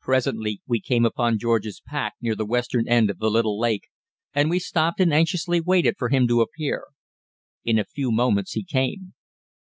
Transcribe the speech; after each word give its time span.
Presently 0.00 0.60
we 0.66 0.80
came 0.80 1.04
upon 1.04 1.38
George's 1.38 1.80
pack 1.86 2.14
near 2.20 2.34
the 2.34 2.44
western 2.44 2.88
end 2.88 3.08
of 3.10 3.18
the 3.20 3.30
little 3.30 3.60
lake, 3.60 3.82
and 4.34 4.50
we 4.50 4.58
stopped 4.58 4.98
and 4.98 5.14
anxiously 5.14 5.60
waited 5.60 5.94
for 5.96 6.08
him 6.08 6.26
to 6.26 6.40
appear. 6.40 6.86
In 7.64 7.78
a 7.78 7.84
few 7.84 8.10
moments 8.10 8.54
he 8.54 8.64
came. 8.64 9.14